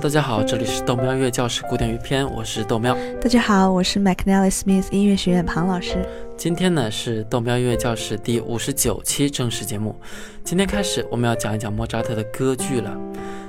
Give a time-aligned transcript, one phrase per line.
[0.00, 2.96] 大家好，这里是豆喵音乐教室古典乐篇，我是豆喵。
[3.20, 5.96] 大家好，我是 McNally Smith 音乐学院庞老师。
[6.38, 9.94] 今天呢是豆喵音乐教室第五十九期正式节目。
[10.42, 12.96] 今天开始我们要讲一讲莫扎特的歌剧了。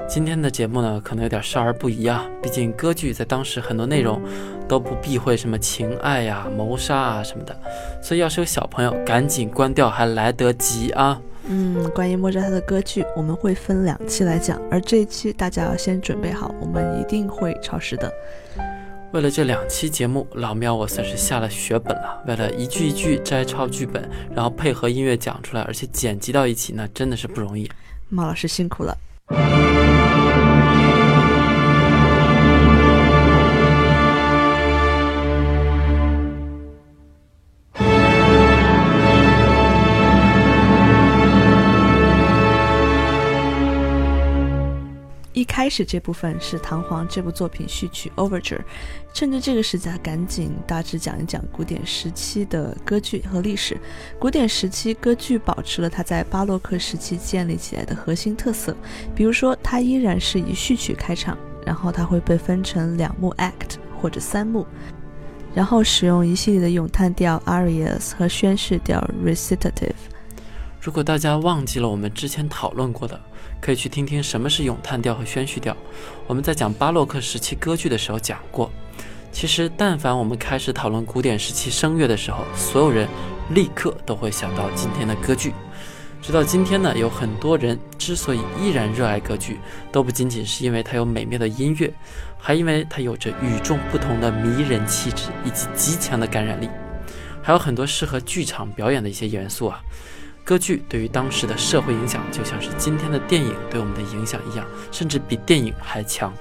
[0.10, 4.22] 今天的节目呢可能有点少儿不宜啊，毕竟歌剧在当时很多内容
[4.68, 7.58] 都不避讳什么情爱呀、谋杀啊什么的，
[8.04, 11.18] 所以要是有小朋友，赶紧关掉还来得及啊。
[11.48, 18.12] 嗯，关于莫扎特的歌剧，我们会分两期来讲，而这一期大家要先准备好，我们一定会超时的。
[19.12, 22.24] 为了这两期节目，老喵我算是下了血本了。
[22.28, 27.70] 为了一句一句摘抄剧本，然后配合音乐讲出来，而且剪辑到一起，那真的是不容易。
[28.08, 28.98] 猫老师辛苦了。
[45.62, 48.62] 开始这部分是《唐璜》这部作品序曲 Overture，
[49.14, 53.80] 趁着这个时间，赶紧大致讲一讲古典时期的歌剧和历史。
[54.18, 58.76] 古典时期歌剧保持了它在巴洛克时期建立起来的核心特色，
[59.14, 64.66] 比如说它依然是以序曲开场，然后它会被分成两幕 act 或者三幕，
[65.54, 69.94] 然后使用一系列的咏叹调 arias 和宣誓调 recitative。
[70.82, 73.22] 如果大家忘记了我们之前讨论过的，
[73.62, 75.78] 可以去听听什么是咏叹调和宣叙调。
[76.26, 78.70] 我们在讲巴洛克时期歌剧的时候讲过。
[79.32, 83.08] 其实，但凡我们开始讨论古典时期声乐的时候，所有人
[83.52, 85.54] 立刻都会想到今天的歌剧。
[86.22, 89.58] 直到今天呢，有很多人之所以依然热爱歌剧，
[89.92, 91.92] 都不仅仅是因为它有美妙的音乐，
[92.38, 96.70] 还因为它有着与众不同的迷人气质以及极强的感染力，
[97.42, 99.82] 还有很多适合剧场表演的一些元素啊。
[100.44, 106.34] 歌剧对于当时的社会影响，就像是今天的电影对我们的影响一样，甚至比电影还强。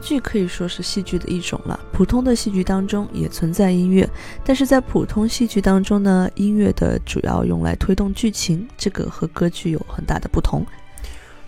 [0.00, 1.78] 剧可以说是戏剧的一种了。
[1.92, 4.08] 普通的戏剧当中也存在音乐，
[4.44, 10.66] 但是在普通戏剧当中呢，音乐的主要用来推动剧情，这个和歌剧有很大的不同。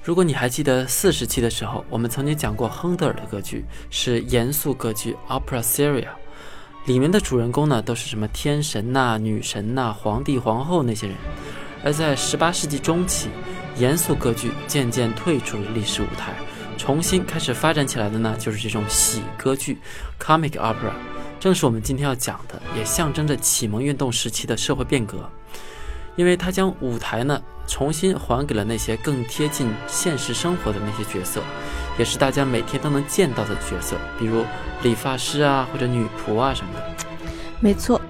[0.04, 6.08] 如果你还记得四十期的时候，我们曾经讲过亨德尔的歌剧是严肃歌剧 （Opera Seria），
[6.86, 11.16] 里面的主人公呢都是什么天神呐、女神呐、皇帝、皇后那些人。
[11.84, 13.28] 而在十八世纪中期，
[13.76, 16.32] 严肃歌剧渐渐退出了历史舞台。
[16.82, 19.78] 重新开始发展起来的呢，就是这种喜歌剧
[20.19, 20.91] （comic opera），
[21.38, 25.31] 正是我们今天要讲的，也象征着启蒙运动时期的社会变革，
[26.16, 31.41] 因为它将舞台呢重新还给了那些更贴近现实生活的那些角色，
[32.00, 34.44] 也是大家每天都能见到的角色，比如
[34.82, 37.06] 理发师啊，或者女仆啊什么的。
[37.60, 38.00] 没错。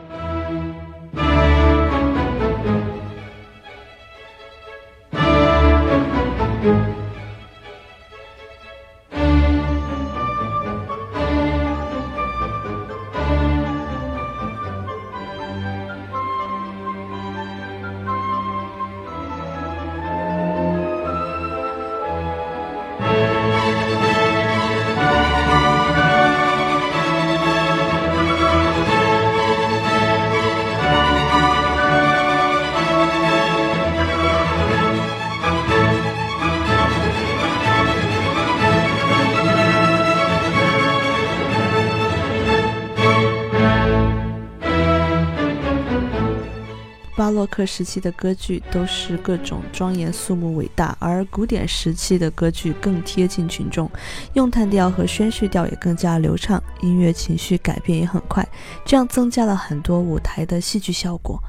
[47.43, 53.91] 洛克时期的歌剧都是各种庄严肃穆、伟大，而古典时期的歌剧更贴近群众，
[54.35, 58.49] 咏叹调和宣叙调也更加流畅，音乐情绪改变也很快，
[58.85, 61.43] 这样增加了很多舞台的戏剧效果。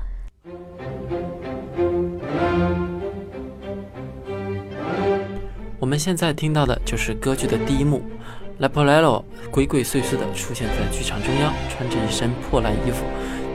[5.79, 8.01] 我们现在听到的就是歌剧的第一幕
[8.59, 13.05] ，Leporello 鬼鬼祟祟地出现在剧场中央，穿着一身破烂衣服。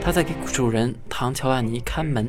[0.01, 2.29] 他在给主人唐乔万尼看门，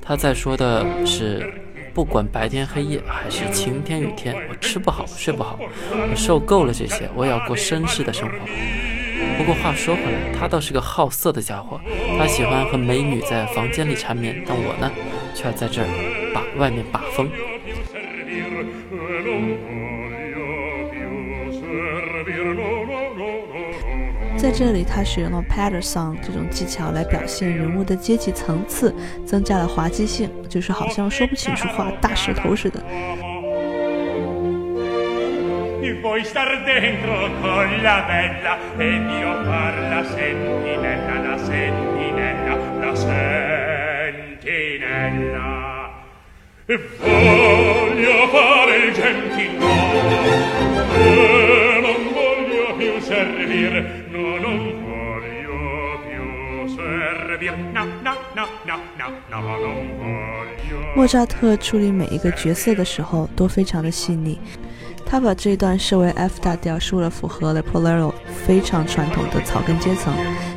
[0.00, 1.52] 他在说的是，
[1.94, 8.34] 不管白天黑夜还是晴天雨天，我吃不好睡不好，我受够了这些，我也要过绅士的生活。
[9.38, 11.80] 不过话说回来，他倒是个好色的家伙，
[12.18, 14.90] 他喜欢和美女在房间里缠绵，但我呢，
[15.34, 15.88] 却要在这儿
[16.34, 17.28] 把外面把风。
[24.44, 28.94] 在这里，他使用了 patter song 这种技巧来表现人物的阶级层次，
[29.24, 32.78] 增加了滑稽性，就是好像说不清楚话，大舌头似的。
[60.94, 64.38] 莫扎特处理每一个角色的时候都非常的细腻，
[65.04, 68.14] 他把这段设为 F 大调，是为了符合 Leporello
[68.46, 70.14] 非常传统的草根阶层，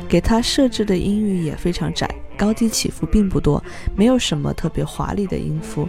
[0.08, 3.62] 给他设置的音域也非常窄，高低起伏并不多，
[3.96, 5.88] 没有什么特别华丽的音符。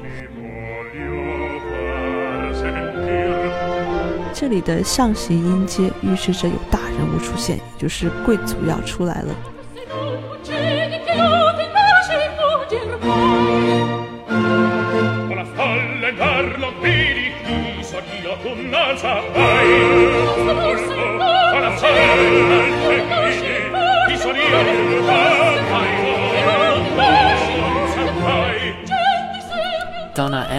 [4.33, 9.35] 这里的上行音阶预示着有大人物出现，也就是贵族要出来了。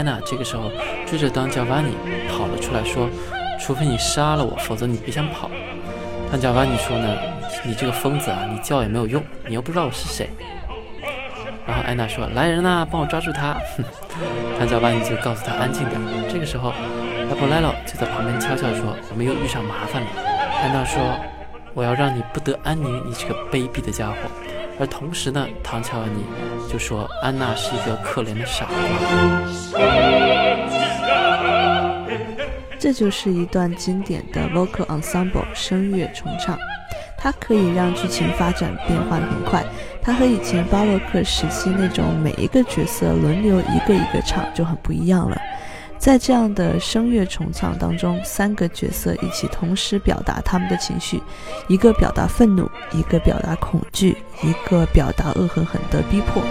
[0.00, 0.70] 安娜这个时候
[1.04, 1.94] 追着当乔瓦尼
[2.30, 3.06] 跑了出来，说。
[3.62, 5.50] 除非你杀了我，否则你别想跑。
[6.30, 7.14] 汤贾瓦尼说呢
[7.62, 10.30] ：“你这个疯子啊，你叫也没有用，你又不知道我是谁。”
[11.68, 13.58] 然后安娜说：“来人呐，帮我抓住他！”
[14.58, 16.00] 汤贾瓦尼就告诉他安静点。
[16.26, 16.70] 这个时候，
[17.28, 20.08] 拉布莱洛就在旁边悄悄说：“我们又遇上麻烦了。”
[20.64, 20.98] 安娜说
[21.74, 24.14] ：“我要让你不得安宁，你这个卑鄙的家伙。”
[24.80, 26.24] 而同时呢，唐乔瓦尼
[26.72, 28.70] 就说：“安娜是一个可怜的傻瓜。”
[32.78, 36.56] 这就是一段经典的 vocal ensemble 声乐重唱，
[37.18, 39.62] 它可以让剧情发展变换很快。
[40.00, 45.38] 它和以前巴洛克时期那种每一个角色轮流一个一个唱就很不一样了。
[46.00, 51.22] 在这样的声乐重唱当中，三个角色一起同时表达他们的情绪：
[51.68, 56.42] 一个表达愤怒，一个表达恐惧，一个表达恶狠狠的逼迫。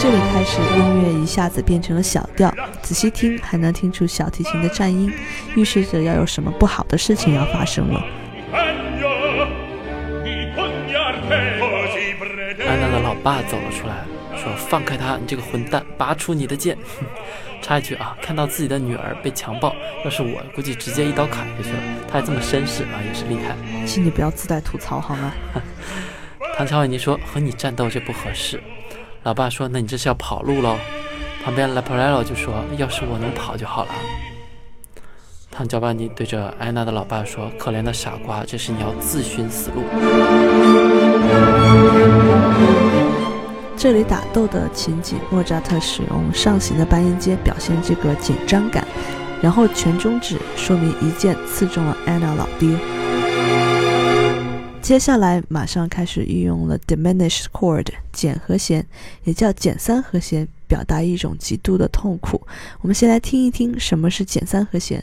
[0.00, 2.52] 这里开始，音乐一下子变成了小调。
[2.82, 5.12] 仔细听，还能听出小提琴的颤音，
[5.54, 8.04] 预示着要有什么不好的事情要发生了。
[12.66, 13.94] 安娜的老爸走了出来，
[14.42, 16.76] 说：“放开他，你这个混蛋，拔出你的剑。
[17.62, 19.72] ”插一句啊，看到自己的女儿被强暴，
[20.04, 21.78] 要是我，估计直接一刀砍下去了。
[22.08, 23.54] 他还这么绅士啊，也是厉害。
[23.86, 25.32] 请你不要自带吐槽好吗？
[26.58, 28.60] 唐乔维尼说：“和你战斗就不合适。”
[29.22, 30.76] 老爸说：“那你这是要跑路喽？”
[31.44, 33.90] 旁边 Leporello 就说：“要是我能跑就好了。”
[35.50, 39.84] 唐乔巴尼对着安娜的老爸说：“可怜的傻瓜，这是你要自寻死路。”
[43.82, 48.86] 这里打斗的情景，莫扎特使用上行的半音阶表现这个紧张感，
[49.42, 52.78] 然后全中指说明一剑刺中了安娜老爹。
[54.80, 58.86] 接下来马上开始运用了 diminished chord 减和弦，
[59.24, 62.40] 也叫减三和弦，表达一种极度的痛苦。
[62.82, 65.02] 我们先来听一听什么是减三和弦。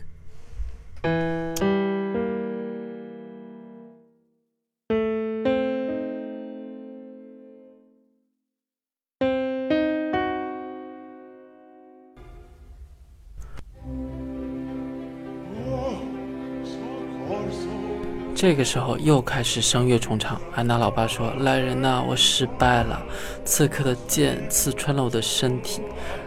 [18.42, 20.40] 这个时候又开始声乐重唱。
[20.56, 22.98] 安娜老爸说：“来人呐，我失败了，
[23.44, 25.82] 刺客的剑刺穿了我的身体。”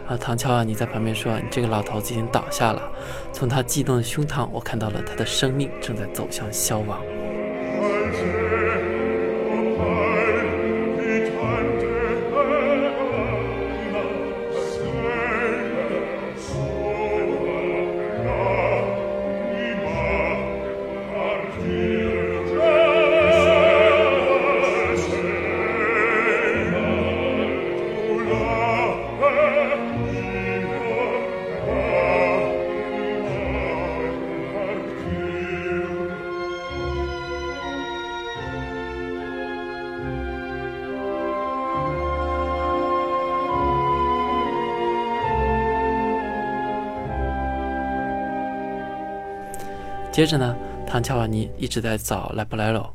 [0.07, 2.83] 啊，唐乔啊，你在旁边说：“你这个老头子已经倒下了。”
[3.33, 6.99] 从他激动的胸膛，我看到了他的生命正在走向消亡。
[50.13, 50.55] 接着呢，
[50.85, 52.93] 唐乔瓦尼一直在找莱布莱罗。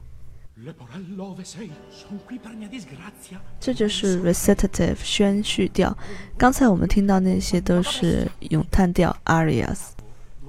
[3.58, 5.96] 这就是 recitative 宣叙调。
[6.36, 9.78] 刚才我们听到那些都是咏叹调 arias。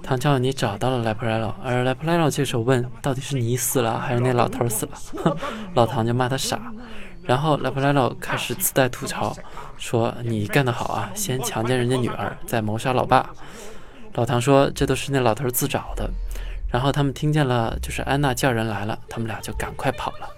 [0.04, 4.92] 唐乔瓦尼找到了莱普莱罗，而莱普莱罗这时候问：“到底是你死了，还是那老头死了？”
[5.74, 6.72] 老唐就骂他傻。
[7.24, 9.36] 然后莱普莱罗开始自带吐槽，
[9.76, 13.28] 说：“你干得好啊，先强奸人家女儿，再谋杀老爸。”
[14.14, 16.08] 老唐说：“这都是那老头自找的。”
[16.72, 20.30] 然后他们听见了，就是安娜叫人来了，他们俩就赶快跑了。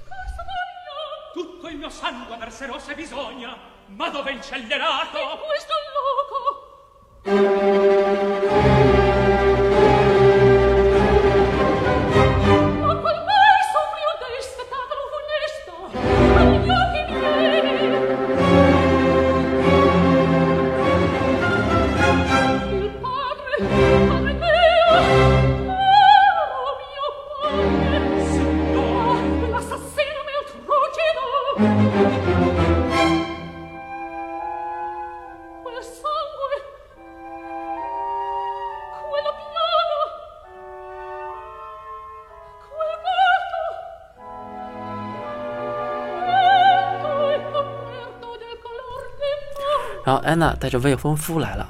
[50.11, 51.65] 然后安娜带着未婚夫来了，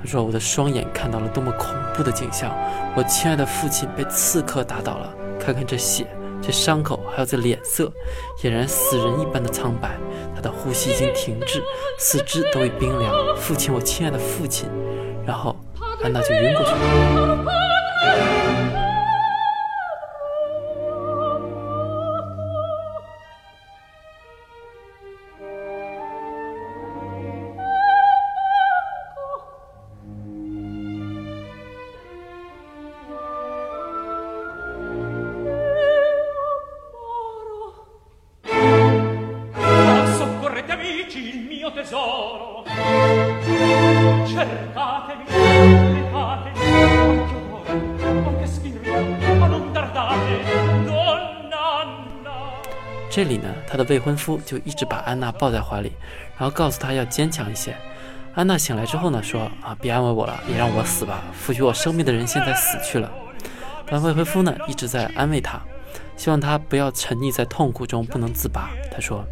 [0.00, 2.50] 她说：“我的双眼看到了多么恐怖的景象！
[2.96, 6.06] 我亲爱的父亲被刺客打倒了，看看这血，
[6.40, 7.92] 这伤口，还有这脸色，
[8.40, 9.90] 俨然死人一般的苍白。
[10.34, 11.62] 他的呼吸已经停滞，
[11.98, 13.12] 四肢都已冰凉。
[13.36, 14.70] 父亲，我亲爱的父亲！”
[15.26, 15.54] 然后
[16.02, 18.35] 安娜就晕过去了。
[53.88, 55.92] 未婚夫就一直把安娜抱在怀里，
[56.38, 57.76] 然后告诉她要坚强一些。
[58.34, 61.22] 安娜醒来之后呢，说：“啊，别安慰我了，也让我死吧。
[61.32, 63.10] 赋予我生命的人现在死去了。”
[63.88, 65.60] 但未婚夫呢，一直在安慰她，
[66.16, 68.70] 希望她不要沉溺在痛苦中不能自拔。
[68.92, 69.24] 他说：“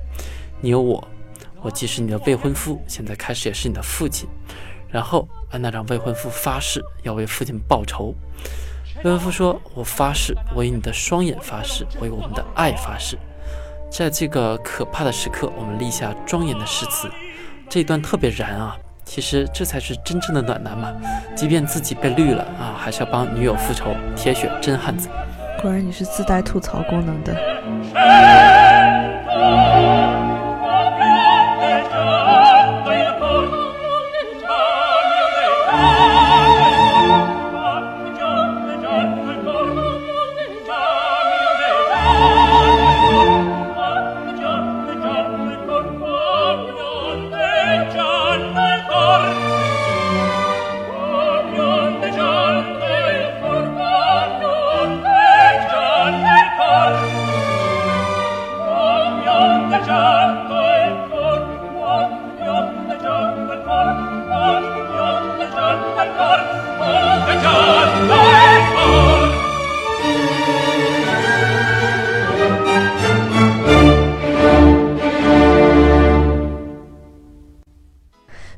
[0.63, 1.07] 你有我，
[1.61, 4.27] 我既是你的未婚夫，现在开始也是你的父亲。”
[4.89, 8.15] 然后安娜让未婚夫发誓要为父亲报仇。
[9.03, 13.19] 未婚夫说：“我发誓，我以你的双眼发誓，为我们的爱发誓。”
[13.97, 17.09] 在这个可怕的时刻，我们立下庄严的誓词。
[17.69, 18.77] 这一段特别燃啊！
[19.05, 20.93] 其实这才是真正的暖男嘛！
[21.37, 25.09] 即便自己被绿了啊，还是要帮女友复仇，铁血真汉子。
[25.63, 27.33] 果然你是自带吐槽功能的。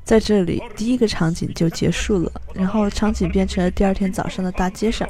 [0.07, 5.07] 在这里，第一个场景就结束了，然后场景变成了第二天早上的大街上。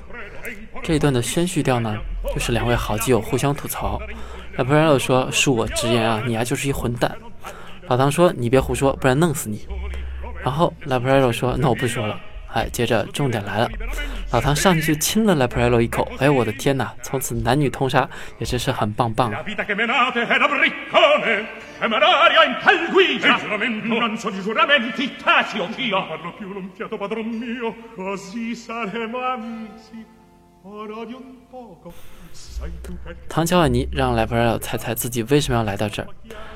[0.82, 1.94] 这一段的宣叙调呢，
[2.32, 4.00] 就是两位好基友互相吐槽。
[4.56, 7.14] 拉普莱罗说：“恕我直言啊，你丫就是一混蛋。”
[7.88, 9.66] 老唐说：“你别胡说，不然弄死你。”
[10.42, 12.18] 然后拉普莱罗说：“那我不说了。”
[12.52, 13.68] 哎，接着重点来了，
[14.32, 16.10] 老唐上去亲了拉普莱罗一口。
[16.18, 19.44] 哎，我的天哪，从此男女通杀，也真是很棒棒啊！
[33.28, 36.08] 唐乔瓦尼让莱普莱罗猜猜自己为什么要来到这儿。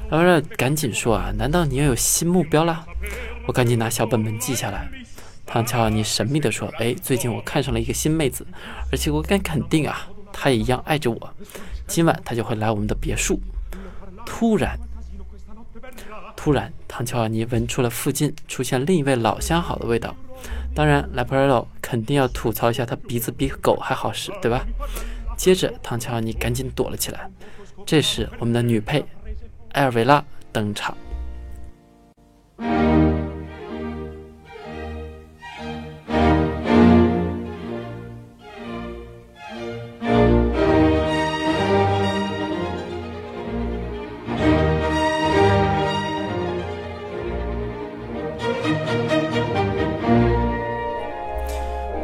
[0.08, 2.86] 莱普莱罗赶紧说啊，难道你要有新目标了？
[3.46, 4.88] 我赶紧拿小本本记下来。
[5.50, 8.46] 唐乔尼神秘地说：“哎，最近我看上了一个新妹子，
[8.92, 11.34] 而且我敢肯定啊，她也一样爱着我。
[11.88, 13.40] 今晚她就会来我们的别墅。”
[14.24, 14.78] 突然，
[16.36, 20.14] 突然，唐乔尼闻出了附近出现另一位老相好的味道。
[20.72, 24.64] 当然，莱普莱罗肯定要吐槽一下他鼻子比狗还好使，对吧？
[25.36, 27.28] 接着，唐乔尼赶紧躲了起来。
[27.84, 29.04] 这时，我们的女配
[29.72, 30.96] 艾尔维拉登场。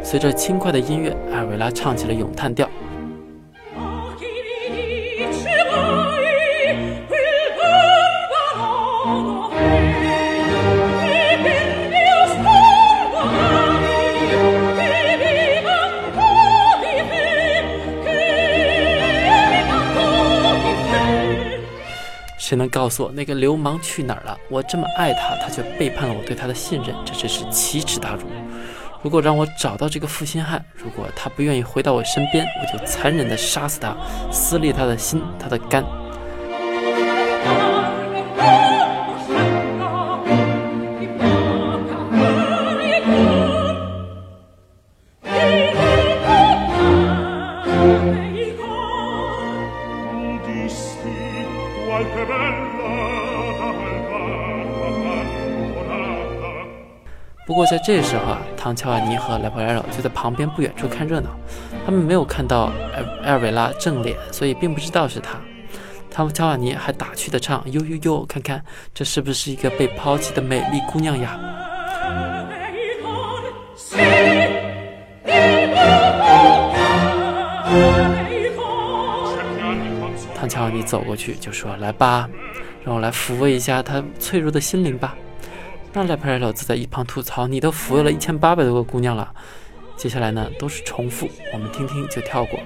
[0.09, 2.65] 随着轻快的音乐，艾维拉唱起了咏叹调。
[22.37, 24.39] 谁能告诉我那个流氓去哪儿了？
[24.49, 28.21] 我这么爱他，他却背叛了我对他的信任，这真是奇耻大辱！
[29.03, 33.95] 如果让我找到这个负心汉，如果他不愿意回到我身边，我就残忍地杀死他，
[34.31, 35.83] 撕裂他的心，他的肝。
[57.69, 61.29] 在这时候啊，唐乔瓦尼和莱普莱罗就在旁边不远处看热闹，
[61.85, 65.37] 他们没有看到埃埃尔维拉正脸，所以并不知道是他。
[66.09, 71.37] 唐乔瓦尼还打趣地唱：“呦呦呦，看看这是不是一个被抛弃的美丽姑娘呀？”
[80.33, 82.29] 唐乔瓦尼走过去就说：“来吧，
[82.85, 85.13] 让我来抚慰一下她脆弱的心灵吧。”
[85.97, 89.33] 那莱普莱罗则在一旁吐槽：“你都抚慰了一千八百多个姑娘了。”
[89.97, 92.59] 接下来呢，都是重复，我们听听就跳过。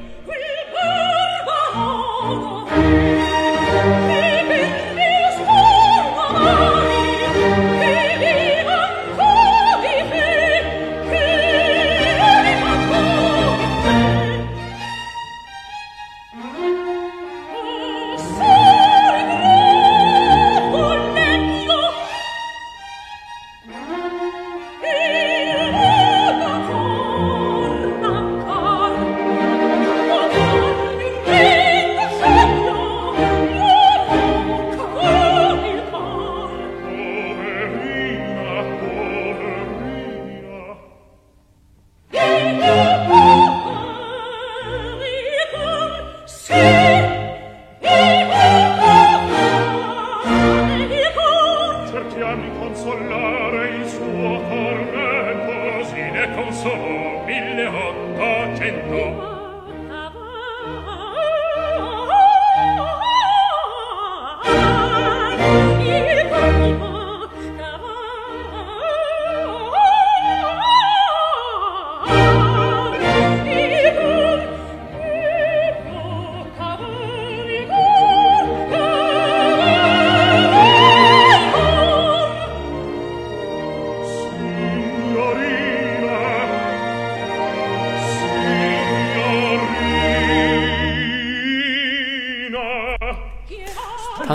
[46.52, 46.91] 唐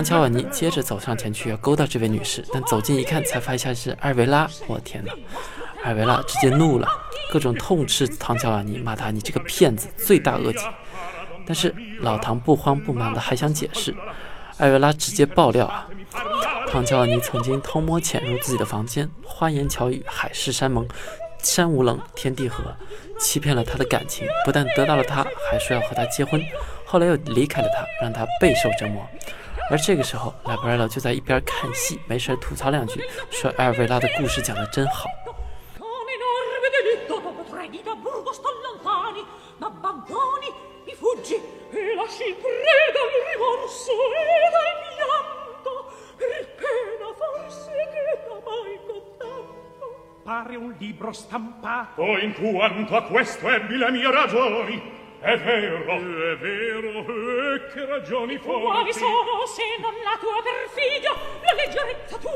[0.07, 4.49] 乔瓦尼接着走上前去要勾搭这位女士，但走近一看，才发现是艾维拉。
[4.69, 5.13] 我天哪！
[5.83, 6.89] 艾维拉直接怒了，
[7.29, 10.61] 各种痛斥唐乔瓦尼，骂他：“你这个骗子，罪大恶极！”
[11.45, 13.93] 但是老唐不慌不忙的还想解释，
[14.59, 15.89] 艾维拉直接爆料啊！
[16.71, 20.87] 唐乔瓦尼曾经偷摸潜入自己的房间，花言巧语，海誓山盟，
[21.43, 22.63] 山无棱，天地合，
[23.19, 26.41] 欺骗了他的感情，不但得到了他，还说要和他结婚，
[26.85, 29.05] 后来又离开了他，让他备受折磨。
[29.69, 35.09] 而这个时候，拉布莱罗就在一边看戏，没事吐槽两句，说艾尔维拉的故事讲得真好。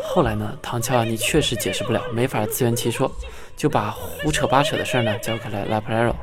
[0.03, 0.59] 后来呢？
[0.61, 3.09] 唐乔瓦尼确实解释不了，没法自圆其说，
[3.57, 6.17] 就把胡扯八扯的事儿呢交给了拉普莱罗。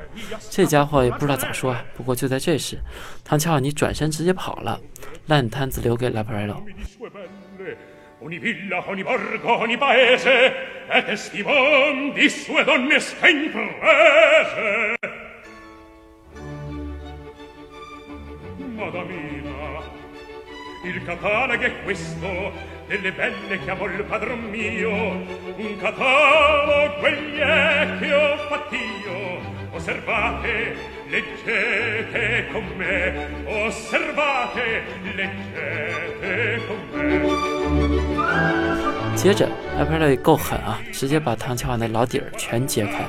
[0.50, 1.82] 这家伙也不知道咋说啊。
[1.96, 2.78] 不过就在这时，
[3.24, 4.78] 唐乔瓦尼转身直接跑了，
[5.28, 6.62] 烂摊子留给拉普莱罗。
[39.16, 43.04] 接着，艾伯雷够狠啊，直接把唐秋雅的老底儿全揭开。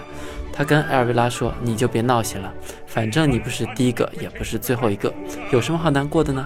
[0.58, 2.52] 他跟艾尔维拉说：“你就别闹心了，
[2.84, 5.14] 反正你不是第一个，也不是最后一个，
[5.52, 6.44] 有什么好难过的呢？”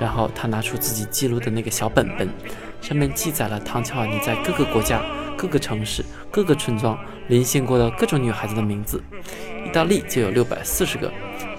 [0.00, 2.26] 然后他拿出自己记录的那个小本本，
[2.80, 5.04] 上面记载了唐乔尔尼在各个国家、
[5.36, 9.02] 各个城市、各个村庄临幸过的各种女孩子的名字。
[9.66, 11.12] 意大利就有六百四十个，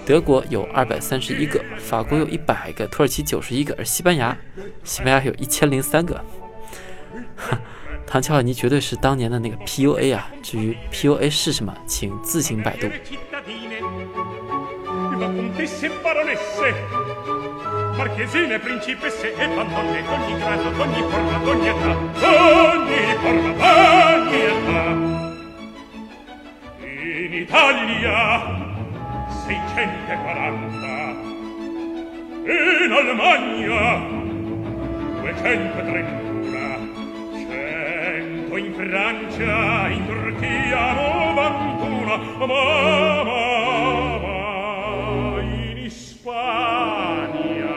[0.04, 4.36] 德国有二百三十一个，法国有一百个，土耳其九十一个，而西班牙，
[4.82, 6.20] 西班牙有一千零三个。
[8.10, 10.30] 唐乔尔尼绝对是当年的那个 PUA 啊！
[10.42, 12.88] 至于 PUA 是什么，请自行百度。
[38.50, 43.24] o in Francia, in Turchia, novantuna, ma, ma,
[44.18, 47.76] ma, in Ispania,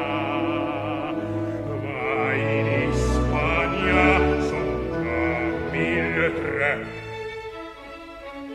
[1.83, 6.85] ma in Ispania son già mille tre,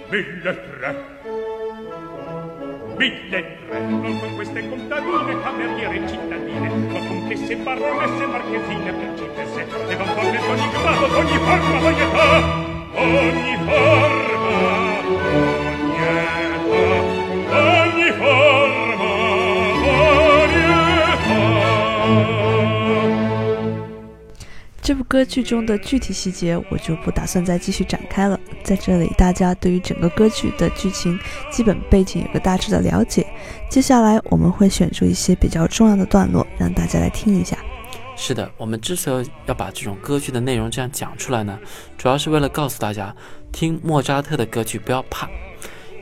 [0.08, 0.90] mille tre,
[2.96, 10.38] mille tre non con queste contadine cameriere cittadine ma contesse baronesse marchesine principesse e bambone
[10.38, 12.28] d'ogni grado d'ogni forma d'ogni età
[12.94, 14.50] ogni forma
[15.76, 16.80] ogni età
[17.82, 19.04] ogni forma
[19.84, 21.56] ogni età
[24.80, 28.35] 这部歌剧中的具体细节我就不打算再继续展开了，
[28.66, 31.16] 在这里大家对于整个歌剧的剧情
[31.52, 33.24] 基本背景有个大致的了解。
[33.70, 37.56] 接下来我们会选出一些比较重要的段落，让大家来听一下。
[38.16, 41.56] 是的，我们之所以要把这种歌剧的内容这样讲出来呢，
[41.96, 43.14] 主要是为了告诉大家，
[43.52, 45.28] 听莫扎特的歌剧不要怕，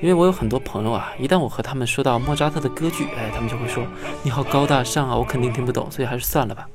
[0.01, 3.85] 因为我有很多朋友啊，一旦我和他们说到莫扎特的歌剧，哎，他们就会说
[4.23, 6.67] 你好高大上啊，我肯定听不懂，所以还是算了吧。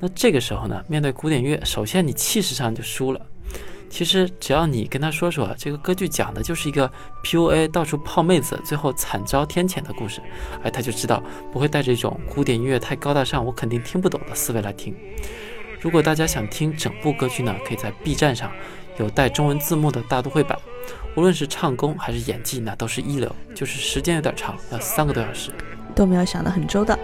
[0.00, 3.20] 那这个时候呢，面对古典乐，首先你气势上就输了。
[3.90, 6.90] 其实只要你跟他说说，这个歌剧讲的就是一个
[7.24, 10.20] PUA 到处泡妹子，最后惨遭天谴的故事，
[10.62, 11.22] 哎，他就知道
[11.52, 14.94] 不会带着一种古典音乐太高大上，我肯定听不懂的思维来听。
[15.80, 18.52] 如果大家想听整部歌剧呢，可以在 B 站上
[18.98, 20.58] 有带中文字幕的大都会版，
[21.16, 23.34] 无论是唱功还是演技，那都是一流。
[23.54, 25.50] 就是时间有点长，要三个多小时。
[25.94, 26.98] 豆苗想得很周到。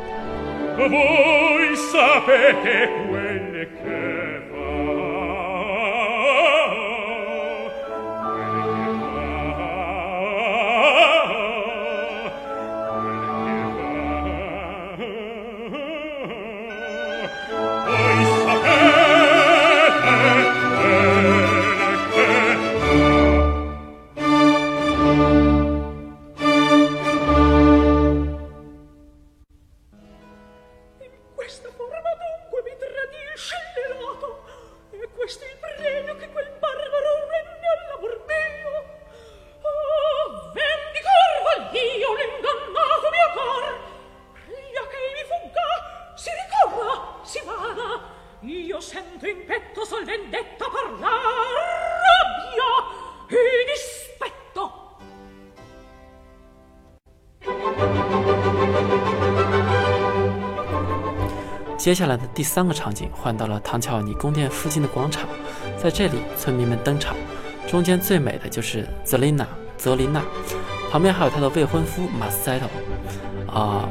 [61.85, 65.29] 接下来的第三个场景换到了唐乔尼宫殿附近的广场，
[65.77, 67.15] 在这里，村民们登场，
[67.67, 70.23] 中间最美的就是泽琳娜，泽琳娜，
[70.91, 72.67] 旁边还有她的未婚夫马斯塞头，
[73.55, 73.87] 啊、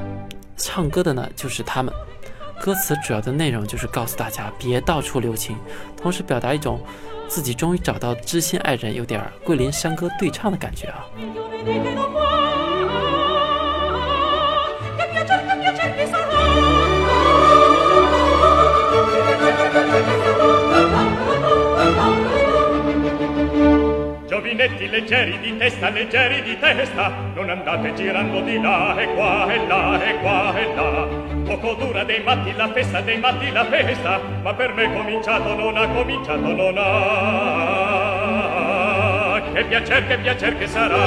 [0.57, 1.93] 唱歌的呢就是他们。
[2.59, 5.55] 歌词主要的内容就是告诉大家别到处留情，
[5.95, 6.81] 同时表达一种
[7.27, 11.05] 自己终于找到知心爱人，有点桂林山歌对唱的感觉啊。
[24.53, 29.99] Giovinetti leggeri di testa, leggeri di testa, non andate girando di là e qua e là
[29.99, 31.07] e qua e là.
[31.43, 35.75] Poco dura dei matti la festa, dei matti la festa, ma per me cominciato non
[35.75, 36.83] ha cominciato non ha.
[39.53, 40.97] Che piacer, che piacer che sarà.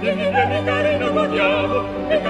[0.00, 2.27] Vieni, vieni carina, godiamo, e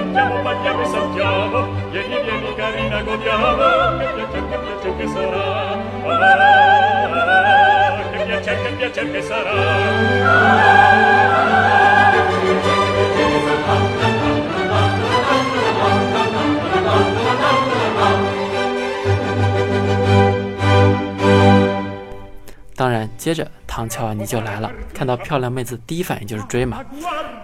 [22.75, 23.45] 当然接着，
[23.79, 26.83] 唐乔瓦尼就来了，看到漂亮妹子，第一反应就是追嘛。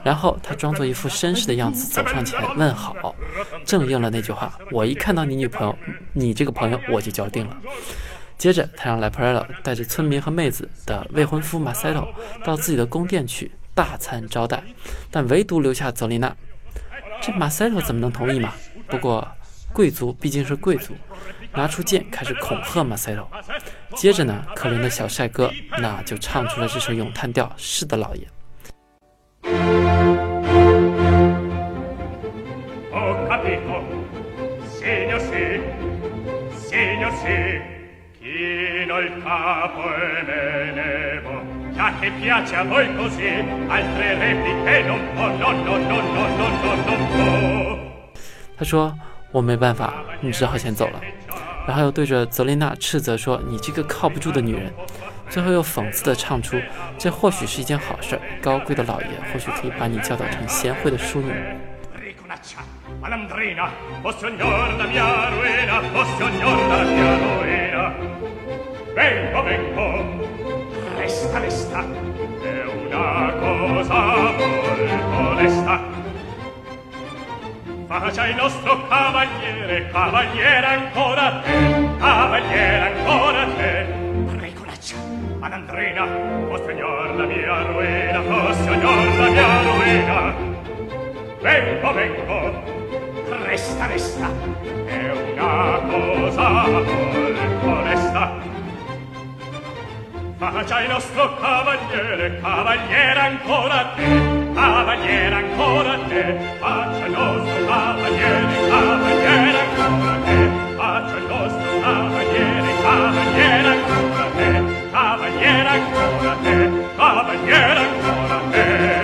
[0.03, 3.15] 然后他装作一副绅士的样子走上前问好，
[3.63, 5.73] 正应了那句话：“我一看到你女朋友，
[6.11, 7.55] 你这个朋友我就交定了。”
[8.37, 12.05] 接着他让莱普雷洛带着村民和妹子的未婚夫马塞洛
[12.43, 14.61] 到自己的宫殿去大餐招待，
[15.09, 16.35] 但唯独留下泽丽娜。
[17.21, 18.53] 这马塞洛怎么能同意嘛？
[18.87, 19.25] 不过
[19.71, 20.93] 贵族毕竟是贵族。
[21.55, 23.29] 拿出剑开始恐吓马塞洛，
[23.95, 28.27] 接着呢，可怜的小帅哥那就唱出了这首咏叹调：“是的，老爷。”
[48.57, 48.97] 他说
[49.35, 51.01] ：“我没办法，你只好先走了。”
[51.67, 54.71] 然后又对着泽琳娜斥责说：“你这个靠不住的女人。”
[55.29, 56.57] 最后又讽刺地唱出
[56.97, 61.33] ：“这或许是一件好事，高贵的老爷或许可以把你教导成贤惠的淑女。”
[77.97, 83.85] Pace il nostro cavaliere, cavaliere ancora te, cavaliere ancora te.
[84.25, 84.95] Parrei colaccia,
[85.39, 90.35] malandrina, o signor la mia ruina, o signor la mia ruina.
[91.41, 92.63] Vengo, vengo,
[93.45, 94.29] resta, resta,
[94.87, 96.91] è una cosa molto
[97.63, 98.54] onesta.
[100.51, 109.59] Faccia il nostro cavaliere, cavaliere ancora te, cavaliere ancora te, faccia il nostro cavaliere, cavaliere
[109.59, 118.94] ancora te, faccia il nostro cavaliere, cavaliere ancora te, cavaliere ancora te, cavaliere ancora te.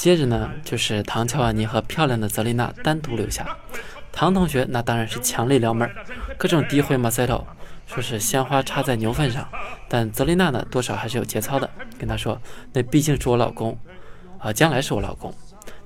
[0.00, 3.46] 接着呢，就是唐乔瓦尼和漂亮的泽丽娜单独留下。
[4.10, 5.94] 唐同学那当然是强力撩妹儿，
[6.38, 7.46] 各种诋毁马塞洛，
[7.86, 9.46] 说是鲜花插在牛粪上。
[9.90, 12.40] 但泽丽娜呢，多少还是有节操的，跟他说
[12.72, 13.78] ：“那毕竟是我老公，
[14.38, 15.34] 啊，将来是我老公。”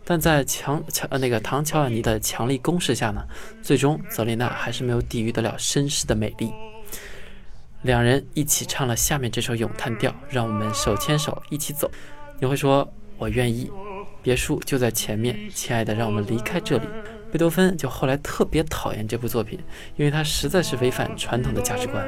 [0.07, 3.24] 但在强强呃那个唐乔瓦尼的强力攻势下呢，
[3.62, 6.53] 最终泽丽娜还是没有抵御得了绅士的美丽。
[7.83, 11.90] 两人一起唱了下面这首咏叹调，让我们手牵手一起走。
[12.38, 13.68] 你会说：“我愿意。”
[14.24, 16.87] 别墅就在前面，亲爱的，让我们离开这里。
[17.30, 19.58] 贝多芬就后来特别讨厌这部作品，
[19.96, 22.02] 因为它实在是违反传统的价值观。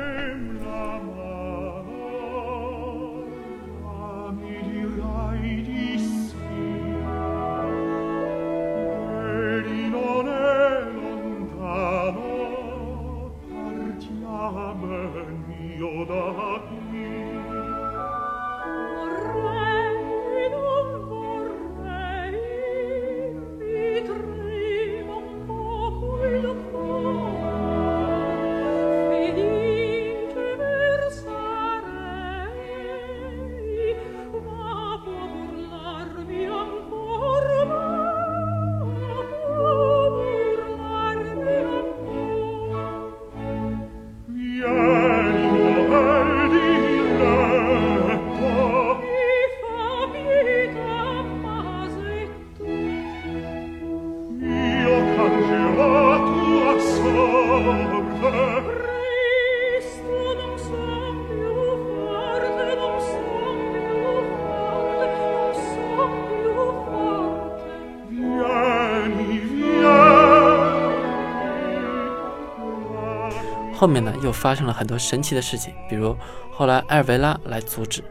[73.77, 76.17] 后面呢，又发生了很多神奇的事情，比如
[76.51, 78.03] 后来埃尔维拉来阻止，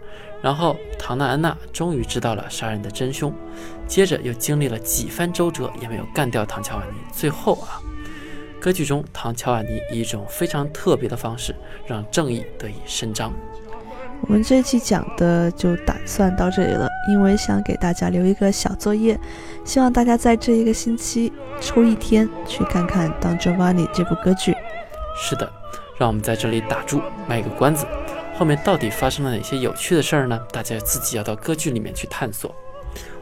[0.41, 3.33] 然后唐娜安娜终于知道了杀人的真凶，
[3.87, 6.97] 接着又经历了几番周折，也没有干掉唐乔瓦尼。
[7.11, 7.81] 最后啊，
[8.59, 11.55] 歌剧中唐乔瓦尼以一种非常特别的方式
[11.87, 13.33] 让正义得以伸张。
[14.21, 19.19] 我们这期讲的就打算到这里了，因为想给大家留一个小作业，
[19.65, 24.55] 希望大家在这一个星期抽一天去看看《当 Giovanni》这部歌剧。
[25.15, 25.51] 是的，
[25.97, 27.85] 让我们在这里打住，卖个关子。
[28.37, 30.37] 后面到底发生了哪些有趣的事儿呢？
[30.51, 32.53] 大家自己要到歌剧里面去探索。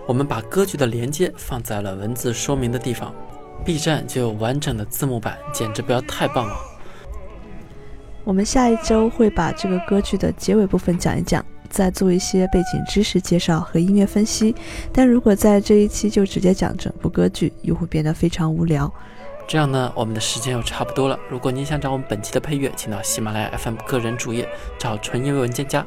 [0.08, 3.14] 我们把歌剧的连接放在了文字说明的地方
[3.64, 6.56] ，B 站就有完整的字幕版，简直不要太棒了。
[8.24, 14.56] 我们下一周会把这个歌剧的结尾部分讲一讲，再做一些背景知识介绍和音乐分析。
[14.92, 18.92] 但如果在这一期就直接讲整部歌剧，又会变得非常无聊。
[19.48, 21.20] 这样呢，我们的时间又差不多了。
[21.30, 24.48] 如果您想找我们本期的配乐，请到喜马拉雅 FM 个人主页
[24.80, 25.86] 找纯音乐文件夹，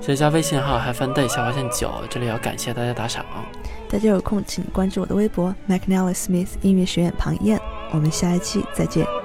[0.00, 1.90] 直接加微信号 “haveday 下划线九”。
[2.08, 3.24] 这里要感谢大家打赏。
[3.88, 7.60] 大家有空请关注我的微博 “McNally Smith 音乐学院庞燕”。
[7.92, 9.19] 我们下一期再见。